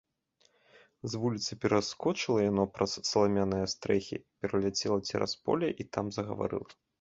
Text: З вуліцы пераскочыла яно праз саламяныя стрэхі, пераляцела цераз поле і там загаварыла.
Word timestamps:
З 1.13 1.19
вуліцы 1.25 1.51
пераскочыла 1.65 2.39
яно 2.51 2.65
праз 2.77 2.91
саламяныя 3.11 3.69
стрэхі, 3.75 4.17
пераляцела 4.41 4.97
цераз 5.11 5.33
поле 5.45 5.69
і 5.85 5.89
там 5.93 6.05
загаварыла. 6.19 6.69